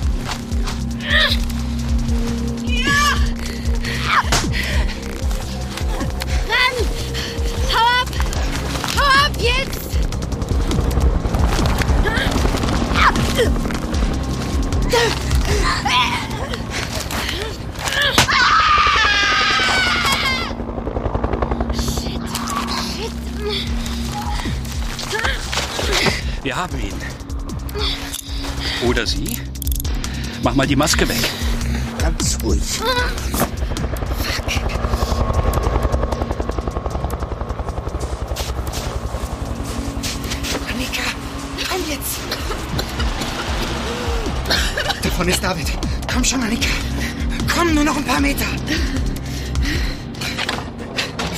Jetzt! 9.38 9.92
Shit! 21.72 22.20
Shit! 22.94 23.12
Wir 26.42 26.56
haben 26.56 26.78
ihn. 26.80 26.94
Oder 28.88 29.06
sie? 29.06 29.38
Mach 30.42 30.54
mal 30.54 30.66
die 30.66 30.76
Maske 30.76 31.08
weg. 31.08 31.30
Ganz 31.98 32.38
ruhig. 32.42 32.80
Davon 45.28 45.34
ist 45.34 45.44
David. 45.44 45.66
Komm 46.10 46.24
schon, 46.24 46.42
Annika. 46.42 46.68
Komm, 47.54 47.74
nur 47.74 47.84
noch 47.84 47.96
ein 47.96 48.04
paar 48.04 48.20
Meter. 48.20 48.46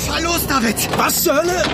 Fahr 0.06 0.20
los, 0.20 0.46
David. 0.46 0.76
Was 0.96 1.24
zur 1.24 1.34
Hölle? 1.34 1.64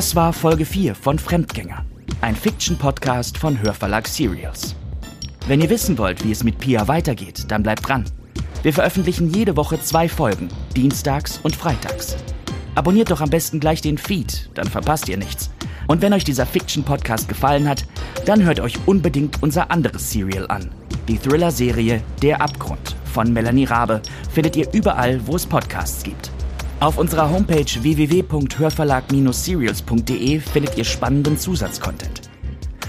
Das 0.00 0.16
war 0.16 0.32
Folge 0.32 0.64
4 0.64 0.94
von 0.94 1.18
Fremdgänger, 1.18 1.84
ein 2.22 2.34
Fiction-Podcast 2.34 3.36
von 3.36 3.60
Hörverlag 3.60 4.08
Serials. 4.08 4.74
Wenn 5.46 5.60
ihr 5.60 5.68
wissen 5.68 5.98
wollt, 5.98 6.24
wie 6.24 6.32
es 6.32 6.42
mit 6.42 6.58
Pia 6.58 6.88
weitergeht, 6.88 7.44
dann 7.48 7.62
bleibt 7.62 7.86
dran. 7.86 8.06
Wir 8.62 8.72
veröffentlichen 8.72 9.30
jede 9.30 9.58
Woche 9.58 9.78
zwei 9.78 10.08
Folgen, 10.08 10.48
dienstags 10.74 11.38
und 11.42 11.54
freitags. 11.54 12.16
Abonniert 12.74 13.10
doch 13.10 13.20
am 13.20 13.28
besten 13.28 13.60
gleich 13.60 13.82
den 13.82 13.98
Feed, 13.98 14.48
dann 14.54 14.68
verpasst 14.68 15.06
ihr 15.10 15.18
nichts. 15.18 15.50
Und 15.86 16.00
wenn 16.00 16.14
euch 16.14 16.24
dieser 16.24 16.46
Fiction-Podcast 16.46 17.28
gefallen 17.28 17.68
hat, 17.68 17.84
dann 18.24 18.42
hört 18.42 18.60
euch 18.60 18.78
unbedingt 18.86 19.42
unser 19.42 19.70
anderes 19.70 20.10
Serial 20.10 20.46
an. 20.50 20.70
Die 21.08 21.18
Thriller-Serie 21.18 22.02
Der 22.22 22.40
Abgrund 22.40 22.96
von 23.04 23.34
Melanie 23.34 23.66
Rabe 23.66 24.00
findet 24.32 24.56
ihr 24.56 24.72
überall, 24.72 25.20
wo 25.26 25.36
es 25.36 25.44
Podcasts 25.44 26.02
gibt. 26.02 26.30
Auf 26.80 26.96
unserer 26.96 27.30
Homepage 27.30 27.82
www.hörverlag-serials.de 27.82 30.40
findet 30.40 30.78
ihr 30.78 30.84
spannenden 30.84 31.36
Zusatzcontent. 31.36 32.22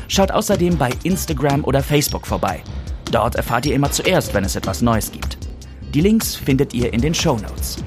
Schaut 0.08 0.32
außerdem 0.32 0.78
bei 0.78 0.92
Instagram 1.04 1.66
oder 1.66 1.84
Facebook 1.84 2.26
vorbei. 2.26 2.64
Dort 3.12 3.36
erfahrt 3.36 3.66
ihr 3.66 3.76
immer 3.76 3.92
zuerst, 3.92 4.34
wenn 4.34 4.46
es 4.46 4.56
etwas 4.56 4.82
Neues 4.82 5.12
gibt. 5.12 5.38
Die 5.94 6.00
Links 6.00 6.36
findet 6.36 6.74
ihr 6.74 6.94
in 6.94 7.02
den 7.02 7.14
Show 7.14 7.36
Notes. 7.36 7.84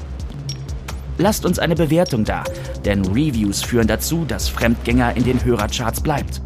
Lasst 1.17 1.47
uns 1.47 1.59
eine 1.59 1.75
Bewertung 1.75 2.23
da, 2.23 2.45
denn 2.85 3.03
Reviews 3.07 3.63
führen 3.63 3.87
dazu, 3.87 4.27
dass 4.27 4.47
Fremdgänger 4.47 5.17
in 5.17 5.25
den 5.25 5.43
Hörercharts 5.43 6.03
bleibt. 6.03 6.43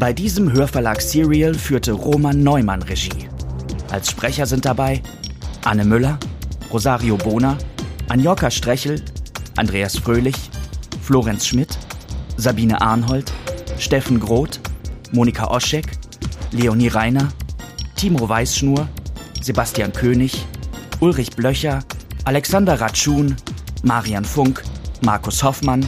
Bei 0.00 0.12
diesem 0.12 0.52
Hörverlag 0.52 1.00
Serial 1.00 1.54
führte 1.54 1.92
Roman 1.92 2.42
Neumann 2.42 2.82
Regie. 2.82 3.28
Als 3.92 4.10
Sprecher 4.10 4.46
sind 4.46 4.64
dabei 4.64 5.00
Anne 5.64 5.84
Müller, 5.84 6.18
Rosario 6.72 7.16
Bona, 7.16 7.56
Anjoka 8.08 8.50
Strechel, 8.50 9.02
Andreas 9.56 9.98
Fröhlich, 9.98 10.36
Florenz 11.02 11.46
Schmidt, 11.46 11.76
Sabine 12.36 12.80
Arnhold, 12.80 13.32
Steffen 13.78 14.20
Groth, 14.20 14.60
Monika 15.12 15.48
Oschek, 15.48 15.86
Leonie 16.52 16.88
Reiner, 16.88 17.28
Timo 17.96 18.28
Weißschnur, 18.28 18.88
Sebastian 19.42 19.92
König, 19.92 20.44
Ulrich 21.00 21.30
Blöcher, 21.32 21.80
Alexander 22.24 22.80
Ratschun, 22.80 23.36
Marian 23.82 24.24
Funk, 24.24 24.62
Markus 25.02 25.42
Hoffmann, 25.42 25.86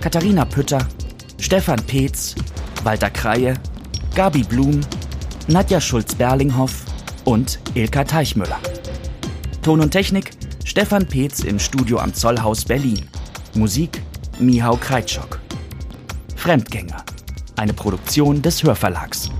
Katharina 0.00 0.44
Pütter, 0.44 0.86
Stefan 1.40 1.82
Peetz, 1.84 2.36
Walter 2.84 3.10
Kreie, 3.10 3.54
Gabi 4.14 4.44
Blum, 4.44 4.80
Nadja 5.48 5.80
Schulz-Berlinghoff 5.80 6.84
und 7.24 7.58
Ilka 7.74 8.04
Teichmüller. 8.04 8.58
Ton 9.62 9.80
und 9.80 9.90
Technik 9.90 10.35
Stefan 10.66 11.06
Peetz 11.06 11.44
im 11.44 11.60
Studio 11.60 11.98
am 11.98 12.12
Zollhaus 12.12 12.64
Berlin. 12.64 13.08
Musik 13.54 14.02
Mihau 14.40 14.76
Kreitschok. 14.76 15.38
Fremdgänger. 16.34 17.04
Eine 17.54 17.72
Produktion 17.72 18.42
des 18.42 18.64
Hörverlags. 18.64 19.30